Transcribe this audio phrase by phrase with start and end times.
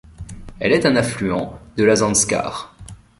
[0.59, 2.73] Elle est un affluent de la Zanskar.